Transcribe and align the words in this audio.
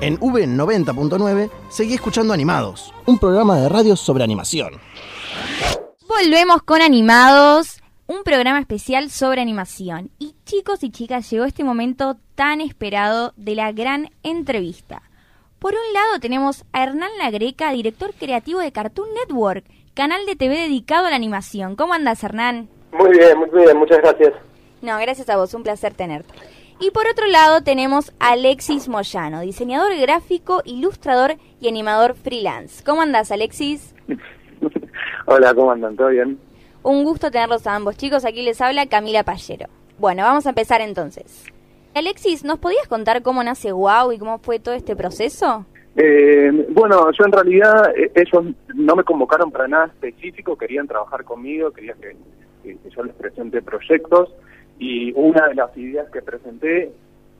En 0.00 0.16
V90.9 0.20 1.50
seguí 1.70 1.94
escuchando 1.94 2.32
Animados, 2.32 2.94
un 3.06 3.18
programa 3.18 3.58
de 3.58 3.68
radio 3.68 3.96
sobre 3.96 4.22
animación. 4.22 4.74
Volvemos 6.06 6.62
con 6.62 6.82
Animados, 6.82 7.80
un 8.06 8.22
programa 8.22 8.60
especial 8.60 9.10
sobre 9.10 9.40
animación. 9.40 10.10
Y 10.20 10.36
chicos 10.44 10.84
y 10.84 10.90
chicas, 10.90 11.28
llegó 11.28 11.44
este 11.46 11.64
momento 11.64 12.16
tan 12.36 12.60
esperado 12.60 13.32
de 13.36 13.56
la 13.56 13.72
gran 13.72 14.10
entrevista. 14.22 15.02
Por 15.58 15.72
un 15.72 15.92
lado 15.92 16.20
tenemos 16.20 16.64
a 16.72 16.84
Hernán 16.84 17.10
Lagreca, 17.18 17.72
director 17.72 18.14
creativo 18.14 18.60
de 18.60 18.70
Cartoon 18.70 19.08
Network, 19.14 19.64
canal 19.94 20.24
de 20.26 20.36
TV 20.36 20.60
dedicado 20.60 21.06
a 21.06 21.10
la 21.10 21.16
animación. 21.16 21.74
¿Cómo 21.74 21.94
andas, 21.94 22.22
Hernán? 22.22 22.68
Muy 22.92 23.10
bien, 23.10 23.36
muy 23.36 23.50
bien, 23.50 23.76
muchas 23.76 23.98
gracias. 23.98 24.32
No, 24.80 24.96
gracias 24.98 25.28
a 25.28 25.36
vos, 25.36 25.52
un 25.54 25.64
placer 25.64 25.92
tenerte. 25.92 26.32
Y 26.80 26.92
por 26.92 27.08
otro 27.08 27.26
lado 27.26 27.62
tenemos 27.62 28.12
a 28.20 28.32
Alexis 28.32 28.88
Moyano, 28.88 29.40
diseñador 29.40 29.96
gráfico, 29.98 30.62
ilustrador 30.64 31.32
y 31.60 31.66
animador 31.66 32.14
freelance. 32.14 32.84
¿Cómo 32.84 33.02
andas, 33.02 33.32
Alexis? 33.32 33.96
Hola, 35.26 35.54
¿cómo 35.54 35.72
andan? 35.72 35.96
¿Todo 35.96 36.08
bien? 36.08 36.38
Un 36.84 37.02
gusto 37.02 37.32
tenerlos 37.32 37.66
a 37.66 37.74
ambos 37.74 37.96
chicos. 37.96 38.24
Aquí 38.24 38.42
les 38.42 38.60
habla 38.60 38.86
Camila 38.86 39.24
Pallero. 39.24 39.66
Bueno, 39.98 40.22
vamos 40.22 40.46
a 40.46 40.50
empezar 40.50 40.80
entonces. 40.80 41.46
Alexis, 41.96 42.44
¿nos 42.44 42.60
podías 42.60 42.86
contar 42.86 43.22
cómo 43.22 43.42
nace 43.42 43.72
Wow 43.72 44.12
y 44.12 44.18
cómo 44.18 44.38
fue 44.38 44.60
todo 44.60 44.76
este 44.76 44.94
proceso? 44.94 45.66
Eh, 45.96 46.64
bueno, 46.70 47.10
yo 47.10 47.24
en 47.24 47.32
realidad, 47.32 47.92
eh, 47.96 48.12
ellos 48.14 48.54
no 48.72 48.94
me 48.94 49.02
convocaron 49.02 49.50
para 49.50 49.66
nada 49.66 49.86
específico, 49.86 50.56
querían 50.56 50.86
trabajar 50.86 51.24
conmigo, 51.24 51.72
querían 51.72 51.98
que, 51.98 52.14
que 52.62 52.90
yo 52.90 53.02
les 53.02 53.16
presente 53.16 53.60
proyectos 53.62 54.28
y 54.78 55.12
una 55.14 55.48
de 55.48 55.54
las 55.54 55.76
ideas 55.76 56.08
que 56.10 56.22
presenté, 56.22 56.92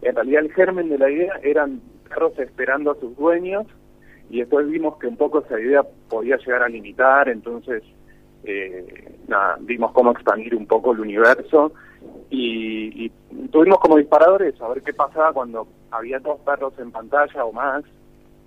en 0.02 0.14
realidad 0.14 0.44
el 0.44 0.52
germen 0.52 0.88
de 0.88 0.98
la 0.98 1.10
idea 1.10 1.34
eran 1.42 1.80
perros 2.08 2.38
esperando 2.38 2.90
a 2.90 3.00
sus 3.00 3.16
dueños 3.16 3.66
y 4.30 4.40
después 4.40 4.68
vimos 4.68 4.98
que 4.98 5.06
un 5.06 5.16
poco 5.16 5.40
esa 5.40 5.58
idea 5.60 5.82
podía 6.08 6.36
llegar 6.36 6.62
a 6.62 6.68
limitar, 6.68 7.28
entonces 7.28 7.82
eh, 8.44 9.16
nada, 9.26 9.56
vimos 9.60 9.92
cómo 9.92 10.12
expandir 10.12 10.54
un 10.54 10.66
poco 10.66 10.92
el 10.92 11.00
universo 11.00 11.72
y, 12.30 13.06
y, 13.06 13.12
tuvimos 13.50 13.78
como 13.78 13.96
disparadores 13.96 14.60
a 14.60 14.68
ver 14.68 14.82
qué 14.82 14.92
pasaba 14.92 15.32
cuando 15.32 15.66
había 15.90 16.18
dos 16.18 16.38
perros 16.40 16.72
en 16.78 16.90
pantalla 16.90 17.44
o 17.44 17.52
más 17.52 17.84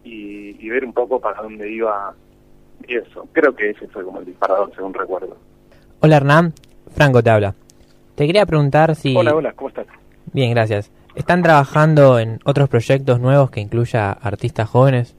y, 0.03 0.55
y 0.63 0.69
ver 0.69 0.85
un 0.85 0.93
poco 0.93 1.19
para 1.19 1.41
dónde 1.41 1.69
iba 1.69 2.13
eso. 2.87 3.27
Creo 3.33 3.55
que 3.55 3.71
ese 3.71 3.87
fue 3.87 4.03
como 4.03 4.19
el 4.19 4.25
disparador, 4.25 4.71
según 4.75 4.93
recuerdo. 4.93 5.37
Hola 5.99 6.17
Hernán, 6.17 6.53
Franco 6.95 7.21
te 7.21 7.29
habla. 7.29 7.55
Te 8.21 8.27
quería 8.27 8.45
preguntar 8.45 8.93
si... 8.93 9.17
Hola, 9.17 9.33
hola, 9.33 9.51
¿cómo 9.53 9.69
estás? 9.69 9.87
Bien, 10.31 10.51
gracias. 10.51 10.91
¿Están 11.15 11.41
trabajando 11.41 12.19
en 12.19 12.37
otros 12.45 12.69
proyectos 12.69 13.19
nuevos 13.19 13.49
que 13.49 13.61
incluya 13.61 14.11
artistas 14.11 14.69
jóvenes? 14.69 15.17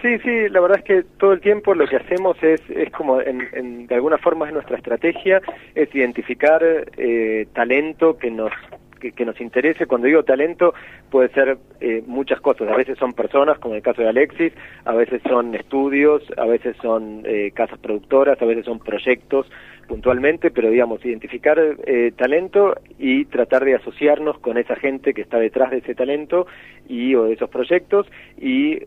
Sí, 0.00 0.20
sí, 0.20 0.48
la 0.48 0.60
verdad 0.60 0.78
es 0.78 0.84
que 0.84 1.02
todo 1.18 1.32
el 1.32 1.40
tiempo 1.40 1.74
lo 1.74 1.88
que 1.88 1.96
hacemos 1.96 2.40
es, 2.40 2.60
es 2.70 2.92
como, 2.92 3.20
en, 3.20 3.88
de 3.88 3.94
alguna 3.96 4.18
forma 4.18 4.46
es 4.46 4.52
nuestra 4.52 4.76
estrategia, 4.76 5.42
es 5.74 5.92
identificar 5.92 6.62
eh, 6.96 7.48
talento 7.54 8.16
que 8.16 8.30
nos 8.30 8.52
que, 8.98 9.24
nos 9.24 9.40
interese. 9.40 9.86
Cuando 9.86 10.06
digo 10.06 10.22
talento, 10.24 10.74
puede 11.10 11.28
ser 11.30 11.58
eh, 11.80 12.02
muchas 12.06 12.40
cosas. 12.40 12.68
A 12.68 12.76
veces 12.76 12.98
son 12.98 13.12
personas, 13.14 13.58
como 13.58 13.74
en 13.74 13.78
el 13.78 13.82
caso 13.82 14.02
de 14.02 14.08
Alexis, 14.08 14.52
a 14.84 14.92
veces 14.92 15.22
son 15.28 15.54
estudios, 15.54 16.22
a 16.36 16.46
veces 16.46 16.76
son 16.82 17.22
eh, 17.24 17.52
casas 17.54 17.78
productoras, 17.78 18.40
a 18.40 18.44
veces 18.44 18.64
son 18.64 18.78
proyectos 18.80 19.50
puntualmente, 19.88 20.52
pero 20.52 20.70
digamos, 20.70 21.04
identificar 21.04 21.58
eh, 21.58 22.12
talento 22.16 22.76
y 22.98 23.24
tratar 23.24 23.64
de 23.64 23.74
asociarnos 23.74 24.38
con 24.38 24.58
esa 24.58 24.76
gente 24.76 25.14
que 25.14 25.22
está 25.22 25.38
detrás 25.38 25.72
de 25.72 25.78
ese 25.78 25.96
talento 25.96 26.46
y 26.88 27.14
o 27.16 27.24
de 27.24 27.32
esos 27.32 27.50
proyectos 27.50 28.06
y, 28.40 28.78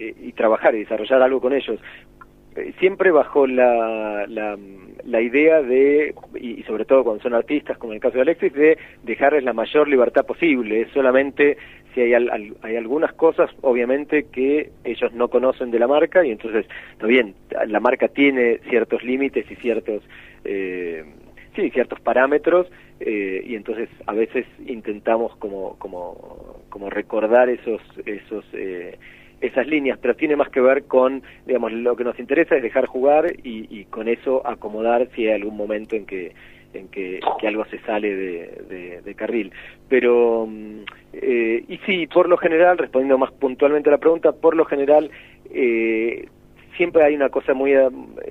y 0.00 0.32
trabajar 0.32 0.74
y 0.74 0.80
desarrollar 0.80 1.22
algo 1.22 1.40
con 1.40 1.52
ellos. 1.52 1.78
Eh, 2.56 2.74
siempre 2.78 3.10
bajo 3.10 3.46
la, 3.46 4.26
la, 4.26 5.20
idea 5.20 5.62
de, 5.62 6.14
y, 6.38 6.62
sobre 6.64 6.84
todo 6.84 7.04
cuando 7.04 7.22
son 7.22 7.34
artistas, 7.34 7.78
como 7.78 7.92
en 7.92 7.96
el 7.96 8.02
caso 8.02 8.16
de 8.16 8.22
Alexis, 8.22 8.52
de 8.52 8.78
dejarles 9.02 9.44
la 9.44 9.52
mayor 9.52 9.88
libertad 9.88 10.26
posible. 10.26 10.82
Es 10.82 10.88
solamente 10.92 11.56
si 11.94 12.00
hay, 12.00 12.12
hay 12.14 12.76
algunas 12.76 13.12
cosas, 13.14 13.50
obviamente, 13.62 14.26
que 14.30 14.70
ellos 14.84 15.12
no 15.12 15.28
conocen 15.28 15.70
de 15.70 15.78
la 15.78 15.88
marca 15.88 16.24
y 16.24 16.30
entonces, 16.30 16.66
está 16.92 17.06
bien, 17.06 17.34
la 17.66 17.80
marca 17.80 18.08
tiene 18.08 18.58
ciertos 18.68 19.02
límites 19.02 19.50
y 19.50 19.56
ciertos... 19.56 20.02
Eh, 20.44 21.04
sí, 21.54 21.70
ciertos 21.70 22.00
parámetros 22.00 22.66
eh, 23.00 23.42
y 23.44 23.54
entonces 23.56 23.88
a 24.06 24.12
veces 24.12 24.46
intentamos 24.66 25.36
como 25.36 25.76
como 25.78 26.62
como 26.68 26.88
recordar 26.90 27.48
esos 27.48 27.80
esos 28.06 28.44
eh, 28.52 28.98
esas 29.42 29.66
líneas, 29.66 29.98
pero 30.00 30.14
tiene 30.14 30.36
más 30.36 30.48
que 30.48 30.60
ver 30.60 30.84
con, 30.84 31.22
digamos, 31.46 31.72
lo 31.72 31.96
que 31.96 32.04
nos 32.04 32.18
interesa 32.18 32.56
es 32.56 32.62
dejar 32.62 32.86
jugar 32.86 33.26
y, 33.42 33.84
con 33.86 34.08
eso 34.08 34.46
acomodar 34.46 35.08
si 35.14 35.26
hay 35.26 35.34
algún 35.34 35.56
momento 35.56 35.96
en 35.96 36.06
que 36.06 36.32
en 36.74 36.88
que, 36.88 37.20
algo 37.46 37.66
se 37.66 37.78
sale 37.80 38.16
de, 38.16 39.14
carril. 39.14 39.52
Pero, 39.90 40.46
mm, 40.48 40.84
eh, 41.12 41.64
y 41.68 41.76
sí, 41.84 42.06
por 42.06 42.30
lo 42.30 42.38
general, 42.38 42.78
respondiendo 42.78 43.18
más 43.18 43.30
puntualmente 43.32 43.90
a 43.90 43.92
la 43.92 43.98
pregunta, 43.98 44.32
por 44.32 44.56
lo 44.56 44.64
general, 44.64 45.10
eh, 45.52 46.26
siempre 46.76 47.04
hay 47.04 47.14
una 47.14 47.28
cosa 47.28 47.52
muy, 47.52 47.72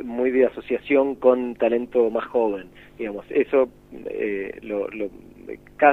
muy 0.04 0.32
de 0.32 0.48
asociación 0.48 1.16
con 1.16 1.56
talento 1.56 2.10
más 2.10 2.26
joven, 2.26 2.68
digamos, 2.98 3.26
eso 3.30 3.70
eh, 4.06 4.58
lo, 4.62 4.88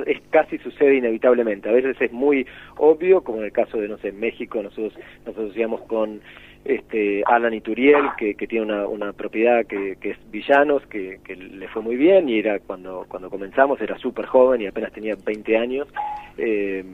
es, 0.07 0.19
casi 0.31 0.59
sucede 0.59 0.97
inevitablemente. 0.97 1.69
A 1.69 1.73
veces 1.73 1.97
es 2.01 2.13
muy 2.13 2.47
obvio, 2.77 3.23
como 3.23 3.39
en 3.39 3.45
el 3.45 3.53
caso 3.53 3.79
de, 3.79 3.89
no 3.89 3.99
sé, 3.99 4.13
México, 4.13 4.63
nosotros 4.63 4.95
nos 5.27 5.37
asociamos 5.37 5.83
con 5.83 6.21
este 6.65 7.23
Alan 7.27 7.55
Ituriel, 7.55 8.11
que, 8.19 8.35
que 8.35 8.47
tiene 8.47 8.67
una, 8.67 8.87
una 8.87 9.13
propiedad 9.13 9.65
que, 9.67 9.97
que 10.01 10.11
es 10.11 10.19
Villanos, 10.31 10.85
que, 10.87 11.21
que 11.25 11.37
le 11.37 11.69
fue 11.69 11.83
muy 11.83 11.97
bien, 11.97 12.29
y 12.29 12.39
era 12.39 12.59
cuando, 12.59 13.07
cuando 13.09 13.31
comenzamos, 13.31 13.81
era 13.81 13.97
súper 13.99 14.27
joven 14.27 14.61
y 14.61 14.67
apenas 14.67 14.93
tenía 14.93 15.17
20 15.25 15.57
años. 15.57 15.89
Eh, 16.37 16.85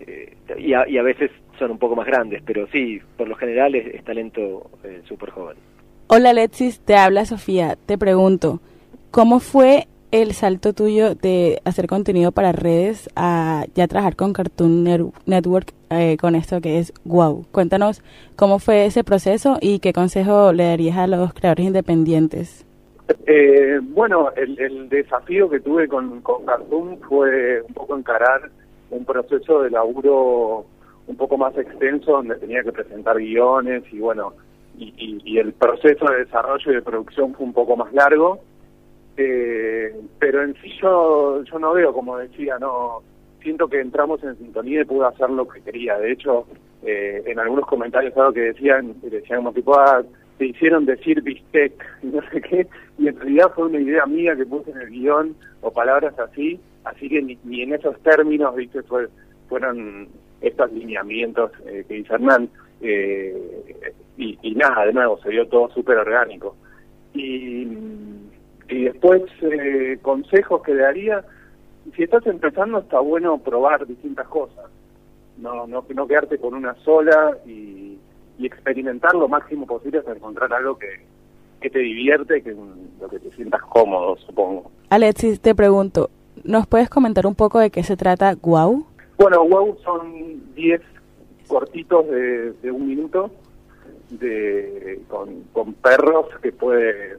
eh, 0.00 0.34
y, 0.58 0.72
a, 0.72 0.88
y, 0.88 0.96
a, 0.98 1.02
veces 1.02 1.30
son 1.58 1.72
un 1.72 1.78
poco 1.78 1.96
más 1.96 2.06
grandes, 2.06 2.42
pero 2.44 2.66
sí, 2.68 3.00
por 3.16 3.28
lo 3.28 3.36
general 3.36 3.74
es, 3.74 4.02
talento 4.04 4.70
eh, 4.84 5.02
súper 5.06 5.30
joven. 5.30 5.56
Hola 6.06 6.30
Alexis, 6.30 6.80
te 6.80 6.96
habla 6.96 7.24
Sofía. 7.24 7.76
Te 7.86 7.98
pregunto, 7.98 8.60
¿cómo 9.10 9.40
fue 9.40 9.86
el 10.12 10.32
salto 10.32 10.72
tuyo 10.72 11.14
de 11.14 11.60
hacer 11.64 11.86
contenido 11.86 12.32
para 12.32 12.52
redes 12.52 13.08
a 13.14 13.64
ya 13.74 13.86
trabajar 13.86 14.16
con 14.16 14.32
Cartoon 14.32 15.12
Network 15.26 15.72
eh, 15.90 16.16
con 16.20 16.34
esto 16.34 16.60
que 16.60 16.78
es 16.78 16.92
Wow. 17.04 17.46
Cuéntanos 17.52 18.02
cómo 18.36 18.58
fue 18.58 18.86
ese 18.86 19.04
proceso 19.04 19.58
y 19.60 19.78
qué 19.78 19.92
consejo 19.92 20.52
le 20.52 20.64
darías 20.64 20.98
a 20.98 21.06
los 21.06 21.32
creadores 21.32 21.66
independientes. 21.66 22.66
Eh, 23.26 23.78
bueno, 23.82 24.30
el, 24.36 24.88
desafío 24.88 25.48
que 25.48 25.60
tuve 25.60 25.88
con, 25.88 26.22
Cartoon 26.46 26.98
fue 27.08 27.62
un 27.62 27.74
poco 27.74 27.96
encarar 27.96 28.50
un 28.90 29.04
proceso 29.04 29.62
de 29.62 29.70
laburo 29.70 30.64
un 31.06 31.16
poco 31.16 31.36
más 31.36 31.56
extenso 31.56 32.12
donde 32.12 32.36
tenía 32.36 32.62
que 32.62 32.72
presentar 32.72 33.16
guiones 33.18 33.82
y 33.92 33.98
bueno, 33.98 34.32
y 34.76 35.38
el 35.38 35.52
proceso 35.52 36.06
de 36.06 36.24
desarrollo 36.24 36.70
y 36.70 36.74
de 36.74 36.82
producción 36.82 37.34
fue 37.34 37.44
un 37.44 37.52
poco 37.52 37.76
más 37.76 37.92
largo 37.92 38.40
eh, 39.16 39.94
pero 40.18 40.42
en 40.42 40.54
sí 40.62 40.70
yo, 40.80 41.42
yo 41.44 41.58
no 41.58 41.72
veo, 41.74 41.92
como 41.92 42.16
decía, 42.16 42.58
no 42.58 43.02
siento 43.42 43.68
que 43.68 43.80
entramos 43.80 44.22
en 44.22 44.36
sintonía 44.38 44.82
y 44.82 44.84
pude 44.84 45.06
hacer 45.06 45.30
lo 45.30 45.48
que 45.48 45.60
quería. 45.62 45.98
De 45.98 46.12
hecho, 46.12 46.46
eh, 46.82 47.22
en 47.26 47.38
algunos 47.38 47.66
comentarios 47.66 48.16
algo 48.16 48.32
que 48.32 48.40
decían, 48.40 48.94
decían 49.02 49.38
como 49.38 49.52
tipo, 49.52 49.78
ah, 49.78 50.02
te 50.38 50.46
hicieron 50.46 50.86
decir 50.86 51.22
bistec 51.22 51.72
y 52.02 52.06
no 52.14 52.22
sé 52.30 52.40
qué, 52.40 52.66
y 52.98 53.08
en 53.08 53.16
realidad 53.16 53.52
fue 53.54 53.66
una 53.66 53.80
idea 53.80 54.06
mía 54.06 54.34
que 54.36 54.46
puse 54.46 54.70
en 54.70 54.78
el 54.78 54.90
guion 54.90 55.36
o 55.60 55.70
palabras 55.70 56.18
así, 56.18 56.58
así 56.84 57.08
que 57.08 57.20
ni, 57.22 57.62
en 57.62 57.74
esos 57.74 58.00
términos, 58.02 58.54
viste, 58.54 58.82
fue, 58.82 59.08
fueron 59.48 60.08
estos 60.40 60.72
lineamientos 60.72 61.52
eh, 61.66 61.84
que 61.86 61.94
dice 61.94 62.14
Hernán, 62.14 62.48
eh, 62.80 63.36
y, 64.16 64.38
y 64.42 64.54
nada, 64.54 64.86
de 64.86 64.94
nuevo, 64.94 65.18
se 65.22 65.28
vio 65.28 65.46
todo 65.48 65.68
súper 65.70 65.98
orgánico. 65.98 66.56
Y 67.12 67.66
y 68.70 68.84
después, 68.84 69.22
eh, 69.42 69.98
consejos 70.00 70.62
que 70.62 70.74
daría, 70.74 71.24
si 71.96 72.04
estás 72.04 72.26
empezando 72.26 72.78
está 72.78 73.00
bueno 73.00 73.38
probar 73.38 73.86
distintas 73.86 74.28
cosas, 74.28 74.66
no, 75.38 75.66
no, 75.66 75.84
no 75.88 76.06
quedarte 76.06 76.38
con 76.38 76.54
una 76.54 76.74
sola 76.84 77.36
y, 77.46 77.98
experimentar 78.42 79.14
lo 79.14 79.28
máximo 79.28 79.66
posible 79.66 79.98
hasta 79.98 80.12
encontrar 80.12 80.50
algo 80.54 80.78
que, 80.78 80.88
que 81.60 81.68
te 81.68 81.78
divierte, 81.78 82.42
que 82.42 82.56
lo 82.98 83.08
que 83.10 83.18
te 83.18 83.30
sientas 83.32 83.60
cómodo, 83.64 84.16
supongo. 84.16 84.70
Alexis, 84.88 85.42
te 85.42 85.54
pregunto, 85.54 86.08
¿nos 86.42 86.66
puedes 86.66 86.88
comentar 86.88 87.26
un 87.26 87.34
poco 87.34 87.58
de 87.58 87.70
qué 87.70 87.82
se 87.82 87.98
trata 87.98 88.34
Wow? 88.40 88.86
Bueno, 89.18 89.44
Wow 89.44 89.76
son 89.84 90.54
10 90.54 90.80
cortitos 91.48 92.08
de, 92.08 92.52
de, 92.52 92.70
un 92.70 92.88
minuto 92.88 93.30
de 94.08 95.02
con, 95.08 95.42
con 95.52 95.74
perros 95.74 96.28
que 96.40 96.50
puede 96.50 97.18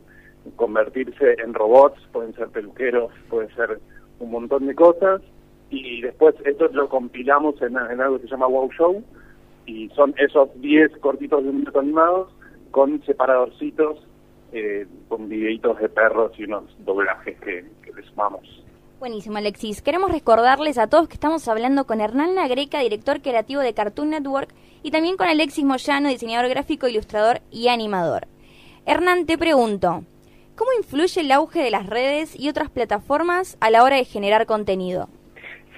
convertirse 0.55 1.35
en 1.43 1.53
robots, 1.53 1.99
pueden 2.11 2.33
ser 2.35 2.49
peluqueros, 2.49 3.11
puede 3.29 3.53
ser 3.55 3.79
un 4.19 4.31
montón 4.31 4.67
de 4.67 4.75
cosas. 4.75 5.21
y 5.69 6.01
después 6.01 6.35
esto 6.45 6.67
lo 6.73 6.89
compilamos 6.89 7.61
en, 7.61 7.77
algo 7.77 8.17
que 8.17 8.23
se 8.23 8.31
llama 8.31 8.47
Wow 8.47 8.71
Show 8.73 9.03
y 9.65 9.89
son 9.89 10.13
esos 10.17 10.49
10 10.59 10.97
cortitos 10.97 11.43
de 11.43 11.49
un 11.49 11.59
minuto 11.59 11.79
animados 11.79 12.33
con 12.71 13.01
separadorcitos, 13.05 14.05
eh, 14.51 14.85
con 15.07 15.29
videitos 15.29 15.79
de 15.79 15.88
perros 15.88 16.31
y 16.38 16.44
unos 16.44 16.63
doblajes 16.79 17.39
que, 17.39 17.65
que 17.83 17.94
le 17.94 18.03
sumamos. 18.03 18.41
Buenísimo, 18.99 19.37
Alexis. 19.37 19.81
Queremos 19.81 20.11
recordarles 20.11 20.77
a 20.77 20.87
todos 20.87 21.07
que 21.07 21.15
estamos 21.15 21.47
hablando 21.47 21.85
con 21.85 22.01
Hernán 22.01 22.35
Nagreca, 22.35 22.81
director 22.81 23.21
creativo 23.21 23.61
de 23.61 23.73
Cartoon 23.73 24.11
Network, 24.11 24.53
y 24.83 24.91
también 24.91 25.17
con 25.17 25.27
Alexis 25.27 25.65
Moyano, 25.65 26.09
diseñador 26.09 26.49
gráfico, 26.49 26.87
ilustrador 26.87 27.41
y 27.49 27.69
animador. 27.69 28.27
Hernán, 28.85 29.25
te 29.25 29.37
pregunto, 29.37 30.03
¿cómo 30.61 30.73
influye 30.77 31.21
el 31.21 31.31
auge 31.31 31.63
de 31.63 31.71
las 31.71 31.87
redes 31.87 32.39
y 32.39 32.47
otras 32.47 32.69
plataformas 32.69 33.57
a 33.61 33.71
la 33.71 33.83
hora 33.83 33.95
de 33.95 34.05
generar 34.05 34.45
contenido? 34.45 35.09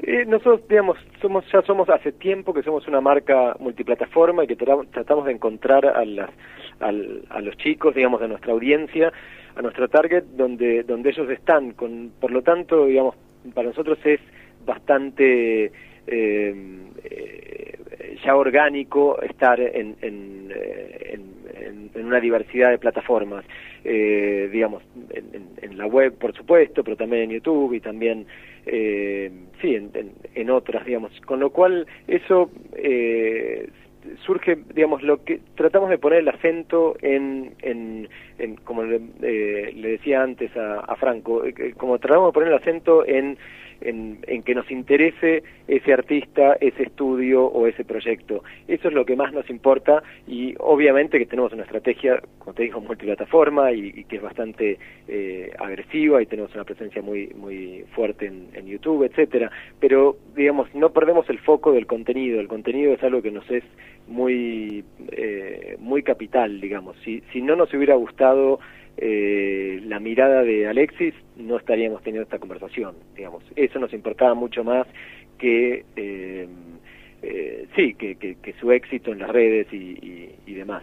Eh, 0.01 0.25
nosotros, 0.25 0.67
digamos, 0.67 0.97
somos 1.21 1.45
ya 1.53 1.61
somos 1.61 1.87
hace 1.89 2.11
tiempo 2.11 2.53
que 2.53 2.63
somos 2.63 2.85
una 2.89 2.99
marca 2.99 3.55
multiplataforma 3.61 4.43
y 4.43 4.47
que 4.47 4.57
tra- 4.57 4.85
tratamos 4.91 5.23
de 5.25 5.31
encontrar 5.31 5.85
a, 5.85 6.03
las, 6.03 6.29
al- 6.81 7.23
a 7.29 7.39
los 7.39 7.55
chicos, 7.55 7.95
digamos, 7.95 8.19
de 8.19 8.27
nuestra 8.27 8.51
audiencia, 8.51 9.13
a 9.55 9.61
nuestro 9.61 9.87
target, 9.87 10.25
donde, 10.35 10.83
donde 10.83 11.11
ellos 11.11 11.29
están. 11.29 11.71
Con, 11.71 12.11
por 12.19 12.31
lo 12.31 12.41
tanto, 12.41 12.85
digamos, 12.85 13.15
para 13.53 13.69
nosotros 13.69 13.97
es 14.03 14.19
bastante 14.65 15.71
eh, 16.07 16.55
eh, 17.05 17.77
ya 18.25 18.35
orgánico 18.35 19.21
estar 19.21 19.61
en, 19.61 19.95
eh, 20.01 21.11
en- 21.13 21.33
en- 21.55 21.91
en 21.95 22.05
una 22.05 22.19
diversidad 22.19 22.71
de 22.71 22.79
plataformas, 22.79 23.45
eh, 23.83 24.49
digamos, 24.51 24.83
en, 25.11 25.25
en- 25.61 25.77
la 25.77 25.87
web, 25.87 26.13
por 26.19 26.33
supuesto, 26.35 26.83
pero 26.83 26.95
también 26.95 27.23
en 27.23 27.29
YouTube 27.31 27.73
y 27.73 27.79
también, 27.79 28.27
eh, 28.65 29.31
sí, 29.61 29.75
en, 29.75 29.89
en- 29.95 30.11
en 30.35 30.49
otras, 30.51 30.85
digamos. 30.85 31.11
Con 31.21 31.39
lo 31.39 31.49
cual, 31.49 31.87
eso 32.07 32.51
eh, 32.75 33.67
surge, 34.25 34.57
digamos, 34.73 35.01
lo 35.01 35.23
que 35.23 35.39
tratamos 35.55 35.89
de 35.89 35.97
poner 35.97 36.19
el 36.19 36.29
acento 36.29 36.95
en, 37.01 37.53
en, 37.61 38.07
en 38.37 38.55
como 38.57 38.83
le, 38.83 38.99
eh, 39.21 39.71
le 39.75 39.87
decía 39.89 40.21
antes 40.21 40.55
a, 40.55 40.81
a 40.81 40.95
Franco, 40.95 41.43
eh, 41.45 41.73
como 41.77 41.97
tratamos 41.99 42.29
de 42.29 42.33
poner 42.33 42.49
el 42.49 42.55
acento 42.59 43.05
en, 43.05 43.37
en, 43.83 44.19
en 44.27 44.43
que 44.43 44.55
nos 44.55 44.69
interese 44.71 45.43
ese 45.67 45.93
artista, 45.93 46.57
ese 46.59 46.83
estudio 46.83 47.45
o 47.45 47.67
ese 47.67 47.83
proyecto. 47.85 48.43
Eso 48.67 48.87
es 48.87 48.93
lo 48.93 49.05
que 49.05 49.15
más 49.15 49.33
nos 49.33 49.49
importa 49.49 50.03
y 50.27 50.55
obviamente 50.59 51.19
que 51.19 51.25
tenemos 51.25 51.53
una 51.53 51.63
estrategia, 51.63 52.21
como 52.39 52.53
te 52.53 52.63
digo, 52.63 52.81
multiplataforma 52.81 53.71
y, 53.71 54.03
que 54.05 54.17
es 54.17 54.21
bastante 54.21 54.77
eh, 55.07 55.51
agresiva 55.59 56.21
y 56.21 56.25
tenemos 56.25 56.53
una 56.55 56.63
presencia 56.63 57.01
muy 57.01 57.27
muy 57.35 57.85
fuerte 57.95 58.27
en, 58.27 58.47
en 58.53 58.67
YouTube, 58.67 59.03
etcétera. 59.03 59.51
Pero 59.79 60.17
digamos 60.35 60.73
no 60.73 60.91
perdemos 60.91 61.29
el 61.29 61.39
foco 61.39 61.71
del 61.71 61.87
contenido. 61.87 62.39
El 62.39 62.47
contenido 62.47 62.93
es 62.93 63.03
algo 63.03 63.21
que 63.21 63.31
nos 63.31 63.49
es 63.49 63.63
muy 64.07 64.83
eh, 65.11 65.77
muy 65.79 66.03
capital, 66.03 66.59
digamos. 66.59 66.95
Si 67.03 67.21
si 67.31 67.41
no 67.41 67.55
nos 67.55 67.73
hubiera 67.73 67.95
gustado 67.95 68.59
eh, 68.97 69.32
la 69.93 69.99
mirada 69.99 70.41
de 70.41 70.67
Alexis, 70.67 71.13
no 71.37 71.57
estaríamos 71.57 72.01
teniendo 72.01 72.23
esta 72.23 72.39
conversación, 72.39 72.95
digamos. 73.15 73.43
Eso 73.55 73.77
nos 73.77 73.93
importaba 73.93 74.33
mucho 74.33 74.63
más 74.63 74.87
que, 75.37 75.85
eh, 75.95 76.47
eh, 77.21 77.67
sí, 77.75 77.93
que, 77.93 78.15
que, 78.15 78.35
que 78.41 78.53
su 78.53 78.71
éxito 78.71 79.11
en 79.11 79.19
las 79.19 79.29
redes 79.29 79.67
y, 79.71 79.75
y, 79.75 80.35
y 80.47 80.53
demás. 80.55 80.81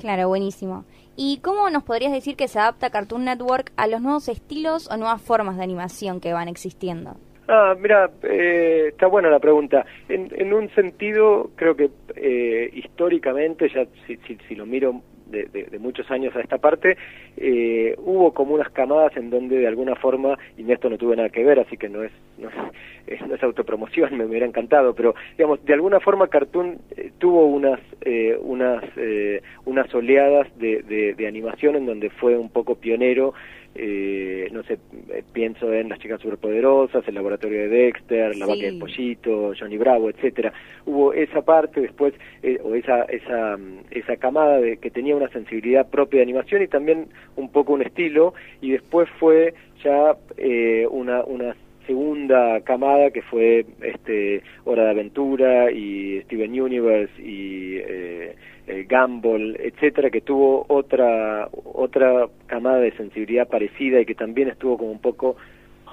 Claro, 0.00 0.28
buenísimo. 0.28 0.86
¿Y 1.16 1.40
cómo 1.42 1.68
nos 1.68 1.82
podrías 1.82 2.12
decir 2.12 2.34
que 2.34 2.48
se 2.48 2.58
adapta 2.58 2.88
Cartoon 2.88 3.26
Network 3.26 3.72
a 3.76 3.86
los 3.86 4.00
nuevos 4.00 4.26
estilos 4.30 4.90
o 4.90 4.96
nuevas 4.96 5.20
formas 5.20 5.58
de 5.58 5.64
animación 5.64 6.18
que 6.18 6.32
van 6.32 6.48
existiendo? 6.48 7.16
Ah, 7.46 7.74
mira, 7.78 8.10
eh, 8.22 8.86
está 8.88 9.06
buena 9.06 9.28
la 9.28 9.38
pregunta. 9.38 9.84
En, 10.08 10.30
en 10.34 10.54
un 10.54 10.70
sentido, 10.70 11.50
creo 11.56 11.76
que 11.76 11.90
eh, 12.16 12.70
históricamente, 12.72 13.68
ya 13.68 13.84
si, 14.06 14.16
si, 14.26 14.38
si 14.48 14.54
lo 14.54 14.64
miro 14.64 15.02
de, 15.30 15.46
de, 15.46 15.78
muchos 15.78 16.10
años 16.10 16.34
a 16.36 16.40
esta 16.40 16.58
parte, 16.58 16.96
eh, 17.36 17.94
hubo 17.98 18.32
como 18.32 18.54
unas 18.54 18.70
camadas 18.70 19.16
en 19.16 19.30
donde 19.30 19.58
de 19.58 19.66
alguna 19.66 19.94
forma, 19.96 20.38
y 20.56 20.70
esto 20.70 20.90
no 20.90 20.98
tuve 20.98 21.16
nada 21.16 21.28
que 21.28 21.44
ver, 21.44 21.60
así 21.60 21.76
que 21.76 21.88
no 21.88 22.02
es, 22.02 22.12
no 22.38 22.48
es, 23.06 23.26
no 23.26 23.34
es 23.34 23.42
autopromoción, 23.42 24.16
me 24.16 24.24
hubiera 24.24 24.46
encantado, 24.46 24.94
pero 24.94 25.14
digamos, 25.36 25.64
de 25.64 25.74
alguna 25.74 26.00
forma 26.00 26.28
Cartoon 26.28 26.78
eh, 26.96 27.12
tuvo 27.18 27.46
unas, 27.46 27.80
eh, 28.02 28.36
unas, 28.40 28.84
eh, 28.96 29.42
unas 29.64 29.92
oleadas 29.94 30.46
de, 30.58 30.82
de 31.16 31.26
animación 31.26 31.76
en 31.76 31.86
donde 31.86 32.10
fue 32.10 32.36
un 32.36 32.50
poco 32.50 32.76
pionero 32.76 33.34
eh, 33.74 34.48
no 34.52 34.62
sé, 34.64 34.78
eh, 35.10 35.22
pienso 35.32 35.72
en 35.72 35.88
las 35.88 35.98
chicas 35.98 36.20
superpoderosas, 36.20 37.06
el 37.06 37.14
laboratorio 37.14 37.60
de 37.60 37.68
Dexter, 37.68 38.36
la 38.36 38.46
Sí. 38.46 38.50
vaca 38.52 38.62
y 38.62 38.66
el 38.66 38.78
pollito, 38.78 39.52
Johnny 39.58 39.78
Bravo, 39.78 40.10
etcétera. 40.10 40.52
Hubo 40.86 41.12
esa 41.12 41.42
parte 41.42 41.80
después, 41.80 42.14
eh, 42.42 42.58
o 42.62 42.74
esa, 42.74 43.02
esa, 43.04 43.58
esa 43.90 44.16
camada 44.16 44.58
de, 44.60 44.76
que 44.78 44.90
tenía 44.90 45.16
una 45.16 45.28
sensibilidad 45.28 45.88
propia 45.88 46.18
de 46.18 46.24
animación 46.24 46.62
y 46.62 46.68
también 46.68 47.06
un 47.36 47.50
poco 47.50 47.72
un 47.72 47.82
estilo, 47.82 48.34
y 48.60 48.72
después 48.72 49.08
fue 49.18 49.54
ya 49.84 50.16
eh, 50.36 50.86
una, 50.90 51.24
una 51.24 51.54
segunda 51.86 52.60
camada 52.60 53.10
que 53.10 53.22
fue 53.22 53.64
este 53.82 54.42
Hora 54.64 54.84
de 54.84 54.90
Aventura 54.90 55.72
y 55.72 56.20
Steven 56.22 56.60
Universe 56.60 57.12
y 57.20 57.76
eh, 57.78 58.36
eh, 58.68 58.86
Gumball, 58.88 59.56
etcétera, 59.58 60.10
que 60.10 60.20
tuvo 60.20 60.64
otra 60.68 61.48
otra 61.80 62.28
camada 62.46 62.78
de 62.78 62.92
sensibilidad 62.92 63.48
parecida 63.48 64.00
y 64.00 64.06
que 64.06 64.14
también 64.14 64.48
estuvo 64.48 64.78
como 64.78 64.90
un 64.90 65.00
poco 65.00 65.36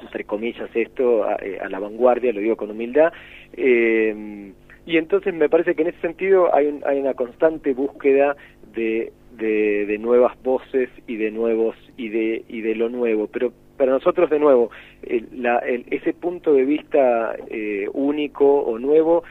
entre 0.02 0.26
comillas 0.26 0.70
esto 0.76 1.24
a, 1.24 1.38
eh, 1.42 1.58
a 1.60 1.70
la 1.70 1.80
vanguardia, 1.80 2.34
lo 2.34 2.40
digo 2.40 2.56
con 2.56 2.72
humildad. 2.72 3.12
Eh, 3.54 4.52
y 4.86 4.98
entonces 4.98 5.34
me 5.34 5.50
parece 5.50 5.76
que 5.76 5.82
en 5.82 5.90
ese 5.90 6.00
sentido 6.02 6.54
hay, 6.56 6.68
un, 6.68 6.84
hay 6.86 7.00
una 7.00 7.14
constante 7.14 7.74
búsqueda 7.74 8.36
de, 8.74 9.12
de, 9.38 9.86
de 9.86 9.98
nuevas 9.98 10.42
voces 10.44 10.90
y 11.08 11.18
de 11.18 11.32
nuevos 11.32 11.76
y 11.98 12.10
de 12.10 12.44
y 12.48 12.62
de 12.62 12.76
lo 12.76 12.90
nuevo, 12.90 13.28
pero 13.28 13.52
para 13.78 13.92
nosotros 13.92 14.30
de 14.30 14.40
nuevo 14.40 14.72
el, 15.04 15.28
la, 15.34 15.60
el, 15.60 15.86
ese 15.92 16.14
punto 16.14 16.54
de 16.54 16.64
vista 16.64 17.36
eh, 17.50 17.88
único 17.94 18.62
o 18.62 18.80
nuevo 18.80 19.24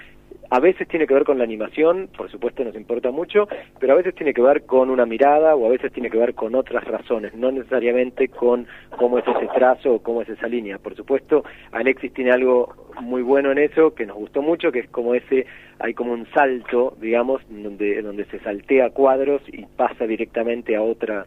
a 0.51 0.61
veces 0.61 0.89
tiene 0.89 1.07
que 1.07 1.15
ver 1.15 1.25
con 1.25 1.39
la 1.39 1.45
animación, 1.45 2.09
por 2.17 2.31
supuesto 2.31 2.65
nos 2.65 2.75
importa 2.75 3.11
mucho, 3.11 3.49
pero 3.79 3.93
a 3.93 3.97
veces 3.97 4.15
tiene 4.15 4.35
que 4.35 4.43
ver 4.43 4.65
con 4.65 4.91
una 4.91 5.07
mirada 5.07 5.55
o 5.55 5.67
a 5.67 5.71
veces 5.71 5.93
tiene 5.93 6.11
que 6.11 6.19
ver 6.19 6.35
con 6.35 6.55
otras 6.55 6.85
razones, 6.85 7.35
no 7.35 7.51
necesariamente 7.51 8.29
con 8.29 8.67
cómo 8.97 9.19
es 9.19 9.25
ese 9.27 9.49
trazo 9.55 9.95
o 9.95 10.03
cómo 10.03 10.23
es 10.23 10.29
esa 10.29 10.49
línea. 10.49 10.79
Por 10.79 10.95
supuesto, 10.95 11.45
Alexis 11.73 12.13
tiene 12.13 12.31
algo 12.31 12.75
muy 13.01 13.23
bueno 13.23 13.53
en 13.53 13.59
eso 13.59 13.95
que 13.95 14.07
nos 14.07 14.17
gustó 14.17 14.43
mucho, 14.43 14.73
que 14.73 14.81
es 14.81 14.89
como 14.89 15.15
ese, 15.15 15.47
hay 15.79 15.95
como 15.95 16.13
un 16.13 16.27
salto, 16.33 16.97
digamos, 17.01 17.43
donde, 17.49 18.03
donde 18.03 18.25
se 18.27 18.39
saltea 18.41 18.91
cuadros 18.91 19.43
y 19.49 19.67
pasa 19.77 20.07
directamente 20.07 20.77
a 20.77 20.83
otra 20.83 21.27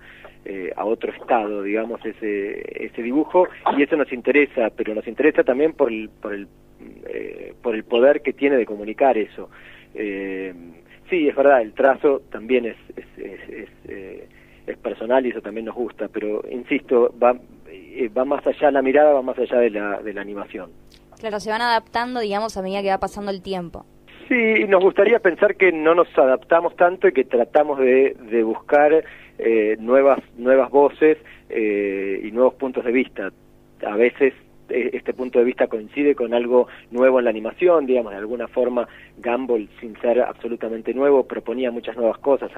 eh, 0.50 0.74
a 0.75 0.84
otro 0.84 1.12
estado, 1.13 1.62
digamos, 1.62 2.03
ese, 2.03 2.86
ese 2.86 3.01
dibujo, 3.03 3.48
y 3.77 3.84
eso 3.84 3.96
nos 3.96 4.12
interesa, 4.12 4.72
pero 4.75 4.96
nos 4.96 5.08
interesa 5.08 5.44
también 5.44 5.74
por 5.74 5.91
el, 5.91 6.10
por 6.10 6.34
el, 6.34 6.48
eh, 7.06 7.53
por 7.62 7.75
el 7.75 7.84
poder 7.84 8.22
que 8.22 8.34
tiene 8.34 8.58
de 8.58 8.65
comunicar 8.65 9.15
eso. 9.15 9.50
Eh, 9.94 10.51
sí, 11.08 11.27
es 11.27 11.36
verdad, 11.36 11.62
el 11.62 11.74
trazo 11.74 12.22
también 12.32 12.65
es, 12.65 12.77
es, 12.98 13.06
es, 13.18 13.50
es, 13.50 13.70
eh, 13.88 14.27
es 14.65 14.77
personal 14.77 15.24
y 15.25 15.29
eso 15.29 15.41
también 15.41 15.65
nos 15.65 15.75
gusta, 15.75 16.08
pero 16.08 16.41
insisto, 16.50 17.13
va, 17.22 17.36
eh, 17.68 18.10
va 18.10 18.25
más 18.25 18.46
allá, 18.48 18.72
la 18.72 18.82
mirada 18.82 19.13
va 19.13 19.22
más 19.22 19.38
allá 19.38 19.60
de 19.60 19.70
la, 19.70 20.01
de 20.01 20.13
la 20.13 20.22
animación. 20.22 20.72
Claro, 21.20 21.39
se 21.39 21.51
van 21.51 21.62
adaptando, 21.62 22.22
digamos, 22.22 22.58
a 22.58 22.62
medida 22.62 22.82
que 22.82 22.89
va 22.89 22.98
pasando 22.98 23.29
el 23.29 23.41
tiempo. 23.44 23.86
Sí, 24.27 24.65
nos 24.68 24.82
gustaría 24.84 25.20
pensar 25.20 25.56
que 25.56 25.72
no 25.72 25.96
nos 25.96 26.08
adaptamos 26.18 26.75
tanto 26.75 27.08
y 27.08 27.13
que 27.13 27.24
tratamos 27.24 27.79
de, 27.79 28.15
de 28.32 28.44
buscar 28.44 29.03
eh, 29.39 29.77
nuevas 29.79 30.19
nuevas 30.38 30.69
voces 30.69 31.17
eh, 31.50 32.22
y 32.24 32.31
nuevos 32.31 32.53
puntos 32.55 32.86
de 32.86 32.91
vista. 32.91 33.31
A 33.86 33.96
veces 33.96 34.34
eh, 34.69 34.91
este 34.93 35.13
punto 35.13 35.39
de 35.39 35.46
vista 35.46 35.67
coincide 35.67 36.15
con 36.15 36.34
algo 36.34 36.67
nuevo 36.91 37.19
en 37.19 37.25
la 37.25 37.31
animación, 37.31 37.86
digamos, 37.86 38.12
de 38.12 38.19
alguna 38.19 38.48
forma 38.48 38.88
Gumball, 39.17 39.67
sin 39.79 40.00
ser 40.00 40.22
absolutamente 40.22 40.93
nuevo, 40.93 41.25
proponía 41.25 41.72
muchas 41.72 41.98
nuevas 41.98 42.19
cosas, 42.19 42.51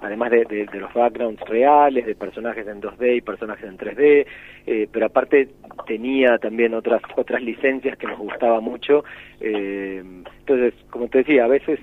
además 0.00 0.30
de, 0.30 0.44
de, 0.44 0.66
de, 0.66 0.80
los 0.80 0.92
backgrounds 0.92 1.40
reales, 1.48 2.06
de 2.06 2.14
personajes 2.14 2.66
en 2.66 2.80
2D 2.80 3.16
y 3.16 3.20
personajes 3.20 3.64
en 3.64 3.78
3D, 3.78 4.26
eh, 4.66 4.88
pero 4.92 5.06
aparte 5.06 5.48
tenía 5.86 6.38
también 6.38 6.74
otras 6.74 7.02
otras 7.16 7.42
licencias 7.42 7.96
que 7.96 8.06
nos 8.06 8.18
gustaba 8.18 8.60
mucho. 8.60 9.04
Eh, 9.40 10.02
entonces, 10.38 10.74
como 10.90 11.08
te 11.08 11.18
decía, 11.18 11.44
a 11.44 11.48
veces 11.48 11.80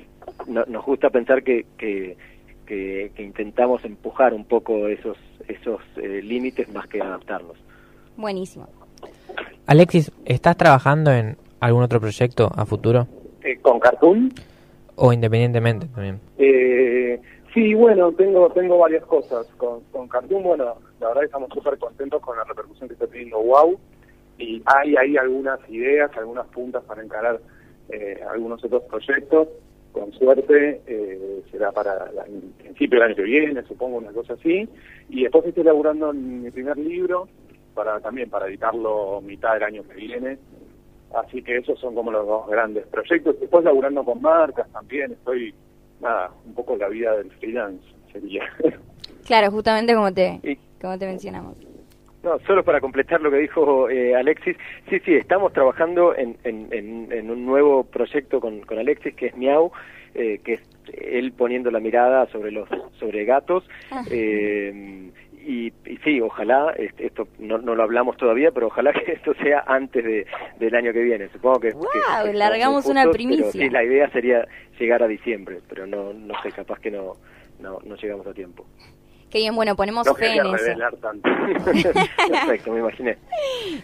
no, 0.47 0.63
nos 0.67 0.85
gusta 0.85 1.09
pensar 1.09 1.43
que, 1.43 1.65
que 1.77 2.15
que, 2.69 3.11
que, 3.15 3.23
intentamos 3.23 3.83
empujar 3.83 4.33
un 4.33 4.45
poco 4.45 4.87
esos 4.87 5.17
esos 5.47 5.81
eh, 5.97 6.21
límites 6.23 6.71
más 6.71 6.87
que 6.87 7.01
adaptarnos. 7.01 7.57
Buenísimo. 8.15 8.67
Alexis, 9.65 10.11
¿estás 10.25 10.55
trabajando 10.55 11.11
en 11.11 11.35
algún 11.59 11.81
otro 11.81 11.99
proyecto 11.99 12.51
a 12.55 12.65
futuro? 12.65 13.07
Eh, 13.43 13.57
¿Con 13.57 13.79
Cartoon? 13.79 14.31
O 14.95 15.11
independientemente 15.11 15.87
también. 15.87 16.19
Eh, 16.37 17.19
sí, 17.53 17.73
bueno, 17.73 18.11
tengo 18.11 18.49
tengo 18.51 18.77
varias 18.77 19.03
cosas. 19.05 19.47
Con, 19.57 19.81
con 19.91 20.07
Cartoon, 20.07 20.43
bueno, 20.43 20.75
la 20.99 21.07
verdad 21.07 21.21
que 21.21 21.25
estamos 21.25 21.49
súper 21.51 21.79
contentos 21.79 22.21
con 22.21 22.37
la 22.37 22.43
repercusión 22.43 22.87
que 22.87 22.93
está 22.93 23.07
teniendo 23.07 23.39
WOW. 23.39 23.79
y 24.37 24.61
hay 24.65 24.95
ahí 24.95 25.17
algunas 25.17 25.59
ideas, 25.69 26.11
algunas 26.15 26.45
puntas 26.47 26.83
para 26.83 27.01
encarar 27.01 27.39
eh, 27.89 28.21
algunos 28.29 28.63
otros 28.63 28.83
proyectos. 28.83 29.47
Con 29.91 30.11
suerte 30.13 30.81
eh, 30.85 31.41
será 31.51 31.71
para 31.71 32.11
la- 32.11 32.25
el 32.25 32.41
principio 32.59 32.99
del 32.99 33.07
año 33.09 33.15
que 33.15 33.23
viene, 33.23 33.63
supongo, 33.63 33.97
una 33.97 34.11
cosa 34.11 34.33
así. 34.33 34.67
Y 35.09 35.23
después 35.23 35.45
estoy 35.45 35.61
elaborando 35.61 36.13
mi 36.13 36.49
primer 36.51 36.77
libro, 36.77 37.27
para 37.73 37.99
también 37.99 38.29
para 38.29 38.47
editarlo 38.47 39.21
mitad 39.21 39.53
del 39.53 39.63
año 39.63 39.83
que 39.87 39.93
viene. 39.95 40.37
Así 41.15 41.41
que 41.41 41.57
esos 41.57 41.79
son 41.79 41.95
como 41.95 42.11
los 42.11 42.27
dos 42.27 42.47
grandes 42.47 42.85
proyectos. 42.87 43.39
Después 43.39 43.63
laburando 43.63 44.03
con 44.03 44.21
marcas 44.21 44.69
también, 44.71 45.11
estoy, 45.13 45.53
nada, 45.99 46.31
un 46.45 46.53
poco 46.53 46.75
la 46.77 46.87
vida 46.87 47.15
del 47.17 47.31
freelance 47.31 47.83
sería. 48.11 48.43
Claro, 49.25 49.51
justamente 49.51 49.93
como 49.95 50.13
te, 50.13 50.39
como 50.81 50.97
te 50.97 51.05
mencionamos. 51.07 51.55
No, 52.23 52.37
solo 52.39 52.63
para 52.63 52.81
completar 52.81 53.21
lo 53.21 53.31
que 53.31 53.37
dijo 53.37 53.89
eh, 53.89 54.13
Alexis, 54.15 54.57
sí, 54.89 54.99
sí, 55.05 55.15
estamos 55.15 55.53
trabajando 55.53 56.13
en, 56.15 56.35
en, 56.43 56.67
en- 56.71 57.11
en 57.11 57.31
un 57.31 57.45
nuevo 57.45 57.83
proyecto 57.85 58.41
con, 58.41 58.59
con 58.61 58.77
Alexis, 58.77 59.15
que 59.15 59.27
es 59.27 59.37
Miau, 59.37 59.71
eh, 60.15 60.39
que 60.43 60.53
es 60.55 60.61
él 60.93 61.31
poniendo 61.31 61.71
la 61.71 61.79
mirada 61.79 62.25
sobre 62.27 62.51
los 62.51 62.67
sobre 62.99 63.23
gatos. 63.25 63.63
eh, 64.11 65.09
y, 65.41 65.67
y 65.85 65.97
sí, 66.03 66.19
ojalá, 66.19 66.75
esto 66.97 67.27
no, 67.39 67.57
no 67.59 67.73
lo 67.73 67.83
hablamos 67.83 68.17
todavía, 68.17 68.51
pero 68.51 68.67
ojalá 68.67 68.91
que 69.05 69.13
esto 69.13 69.33
sea 69.35 69.63
antes 69.65 70.03
de, 70.03 70.25
del 70.59 70.75
año 70.75 70.91
que 70.91 71.01
viene. 71.01 71.29
Supongo 71.29 71.61
que... 71.61 71.69
que 72.25 72.33
largamos 72.33 72.85
una 72.85 73.03
primicia. 73.13 73.45
pero 73.45 73.51
sí, 73.65 73.69
la 73.69 73.83
idea 73.83 74.09
sería 74.11 74.45
llegar 74.77 75.01
a 75.01 75.07
diciembre, 75.07 75.59
pero 75.69 75.87
no, 75.87 76.11
no 76.13 76.33
sé, 76.43 76.51
capaz 76.51 76.79
que 76.81 76.91
no, 76.91 77.13
no, 77.59 77.79
no 77.85 77.95
llegamos 77.95 78.27
a 78.27 78.33
tiempo. 78.33 78.65
Qué 79.29 79.39
bien, 79.39 79.55
bueno, 79.55 79.75
ponemos 79.75 80.07
no 80.07 80.15
fe 80.15 80.33
en 80.33 80.45
eso. 80.45 80.55
revelar 80.55 80.95
tanto. 80.97 81.29
Perfecto, 81.65 82.71
me 82.71 82.79
imaginé. 82.79 83.17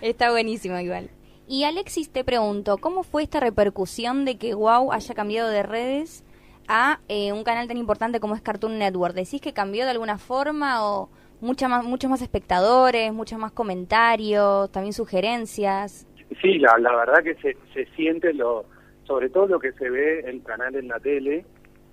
Está 0.02 0.32
buenísimo 0.32 0.80
igual. 0.80 1.10
Y 1.48 1.64
Alexis, 1.64 2.10
te 2.10 2.24
pregunto, 2.24 2.78
¿cómo 2.78 3.04
fue 3.04 3.22
esta 3.22 3.40
repercusión 3.40 4.26
de 4.26 4.38
que 4.38 4.56
Wow 4.56 4.92
haya 4.92 5.14
cambiado 5.14 5.50
de 5.50 5.62
redes 5.62 6.24
a 6.68 7.00
eh, 7.08 7.32
un 7.32 7.44
canal 7.44 7.68
tan 7.68 7.78
importante 7.78 8.20
como 8.20 8.34
es 8.34 8.42
Cartoon 8.42 8.80
Network? 8.80 9.14
¿Decís 9.14 9.42
que 9.42 9.54
cambió 9.54 9.86
de 9.86 9.92
alguna 9.92 10.18
forma 10.18 10.84
o 10.84 11.10
mucha 11.42 11.68
más, 11.68 11.86
muchos 11.86 12.10
más 12.10 12.24
espectadores, 12.24 13.14
muchos 13.14 13.38
más 13.38 13.52
comentarios, 13.52 14.72
también 14.72 14.94
sugerencias? 14.94 16.08
Sí, 16.42 16.58
la, 16.58 16.76
la 16.80 16.96
verdad 16.96 17.24
que 17.24 17.36
se, 17.36 17.56
se 17.74 17.86
siente 17.96 18.34
lo, 18.34 18.66
sobre 19.06 19.30
todo 19.30 19.46
lo 19.46 19.60
que 19.60 19.72
se 19.74 19.90
ve 19.90 20.22
el 20.22 20.42
canal 20.42 20.76
en 20.76 20.88
la 20.88 21.00
tele, 21.00 21.46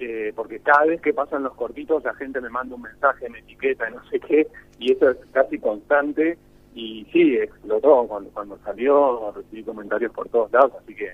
eh, 0.04 0.32
porque 0.34 0.58
cada 0.58 0.86
vez 0.86 1.00
que 1.00 1.14
pasan 1.14 1.44
los 1.44 1.54
cortitos 1.54 2.02
la 2.02 2.12
gente 2.14 2.40
me 2.40 2.50
manda 2.50 2.74
un 2.74 2.82
mensaje, 2.82 3.28
me 3.30 3.38
etiqueta, 3.38 3.88
no 3.88 4.04
sé 4.10 4.18
qué, 4.18 4.48
y 4.80 4.92
eso 4.92 5.10
es 5.10 5.16
casi 5.32 5.58
constante. 5.58 6.36
Y 6.74 7.06
sí, 7.12 7.36
explotó 7.36 8.06
cuando, 8.08 8.30
cuando 8.30 8.58
salió, 8.64 9.30
recibí 9.30 9.62
comentarios 9.62 10.10
por 10.12 10.28
todos 10.28 10.50
lados, 10.50 10.72
así 10.82 10.94
que 10.94 11.12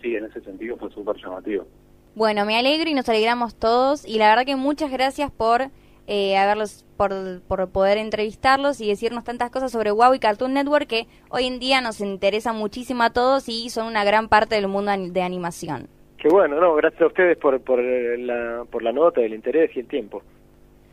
sí, 0.00 0.16
en 0.16 0.24
ese 0.24 0.40
sentido 0.40 0.76
fue 0.78 0.90
súper 0.90 1.16
llamativo. 1.16 1.64
Bueno, 2.16 2.44
me 2.44 2.58
alegro 2.58 2.90
y 2.90 2.94
nos 2.94 3.08
alegramos 3.08 3.54
todos 3.54 4.04
y 4.04 4.18
la 4.18 4.28
verdad 4.30 4.46
que 4.46 4.56
muchas 4.56 4.90
gracias 4.90 5.30
por 5.30 5.70
eh, 6.08 6.36
haberlos, 6.36 6.84
por, 6.96 7.40
por 7.42 7.68
poder 7.68 7.98
entrevistarlos 7.98 8.80
y 8.80 8.88
decirnos 8.88 9.22
tantas 9.22 9.50
cosas 9.50 9.70
sobre 9.70 9.92
Wow 9.92 10.14
y 10.14 10.18
Cartoon 10.18 10.54
Network 10.54 10.88
que 10.88 11.06
hoy 11.28 11.46
en 11.46 11.60
día 11.60 11.80
nos 11.80 12.00
interesa 12.00 12.52
muchísimo 12.52 13.04
a 13.04 13.10
todos 13.10 13.48
y 13.48 13.70
son 13.70 13.86
una 13.86 14.02
gran 14.02 14.28
parte 14.28 14.56
del 14.56 14.66
mundo 14.66 14.90
de 14.90 15.22
animación. 15.22 15.88
Qué 16.22 16.28
bueno, 16.28 16.60
no, 16.60 16.76
gracias 16.76 17.02
a 17.02 17.06
ustedes 17.08 17.36
por, 17.36 17.60
por, 17.62 17.80
eh, 17.80 18.16
la, 18.16 18.64
por 18.70 18.84
la 18.84 18.92
nota, 18.92 19.20
el 19.20 19.34
interés 19.34 19.74
y 19.74 19.80
el 19.80 19.88
tiempo. 19.88 20.22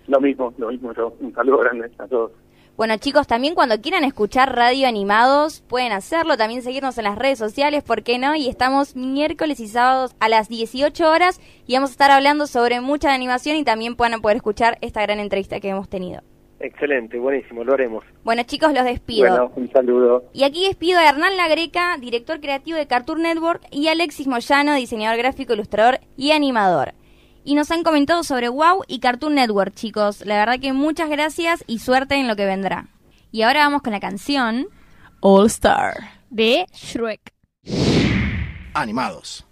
Lo 0.07 0.19
mismo, 0.19 0.51
lo 0.57 0.69
mismo 0.69 0.91
yo. 0.91 1.13
Un 1.19 1.31
saludo 1.35 1.59
grande 1.59 1.91
a 1.99 2.07
todos. 2.07 2.31
Bueno 2.75 2.97
chicos, 2.97 3.27
también 3.27 3.53
cuando 3.53 3.79
quieran 3.79 4.03
escuchar 4.05 4.55
Radio 4.55 4.87
Animados 4.87 5.61
pueden 5.67 5.91
hacerlo, 5.91 6.35
también 6.35 6.63
seguirnos 6.63 6.97
en 6.97 7.03
las 7.03 7.15
redes 7.15 7.37
sociales, 7.37 7.83
¿por 7.83 8.01
qué 8.01 8.17
no? 8.17 8.35
Y 8.35 8.49
estamos 8.49 8.95
miércoles 8.95 9.59
y 9.59 9.67
sábados 9.67 10.15
a 10.19 10.29
las 10.29 10.49
18 10.49 11.07
horas 11.07 11.39
y 11.67 11.75
vamos 11.75 11.91
a 11.91 11.93
estar 11.93 12.09
hablando 12.09 12.47
sobre 12.47 12.81
mucha 12.81 13.13
animación 13.13 13.57
y 13.57 13.63
también 13.63 13.95
puedan 13.95 14.21
poder 14.21 14.37
escuchar 14.37 14.79
esta 14.81 15.03
gran 15.03 15.19
entrevista 15.19 15.59
que 15.59 15.69
hemos 15.69 15.89
tenido. 15.89 16.21
Excelente, 16.59 17.17
buenísimo, 17.17 17.63
lo 17.63 17.73
haremos. 17.73 18.03
Bueno 18.23 18.43
chicos, 18.43 18.73
los 18.73 18.83
despido. 18.83 19.29
Bueno, 19.29 19.51
un 19.55 19.71
saludo. 19.71 20.25
Y 20.33 20.43
aquí 20.43 20.67
despido 20.67 20.99
a 20.99 21.07
Hernán 21.07 21.37
Lagreca, 21.37 21.97
director 21.97 22.39
creativo 22.41 22.77
de 22.77 22.87
Cartoon 22.87 23.21
Network, 23.21 23.61
y 23.71 23.87
Alexis 23.87 24.27
Moyano, 24.27 24.75
diseñador 24.75 25.17
gráfico, 25.17 25.53
ilustrador 25.53 25.99
y 26.17 26.31
animador. 26.31 26.93
Y 27.45 27.55
nos 27.55 27.71
han 27.71 27.83
comentado 27.83 28.23
sobre 28.23 28.49
WOW 28.49 28.83
y 28.87 28.99
Cartoon 28.99 29.35
Network, 29.35 29.73
chicos. 29.73 30.25
La 30.25 30.37
verdad 30.37 30.59
que 30.59 30.73
muchas 30.73 31.09
gracias 31.09 31.63
y 31.65 31.79
suerte 31.79 32.15
en 32.15 32.27
lo 32.27 32.35
que 32.35 32.45
vendrá. 32.45 32.87
Y 33.31 33.43
ahora 33.43 33.61
vamos 33.61 33.81
con 33.81 33.93
la 33.93 33.99
canción 33.99 34.67
All 35.21 35.47
Star. 35.47 35.95
de 36.29 36.65
Shrek. 36.73 37.33
Animados. 38.73 39.48